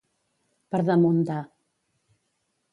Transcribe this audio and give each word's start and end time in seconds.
Per 0.75 0.79
damunt 0.87 1.21
de. 1.29 1.37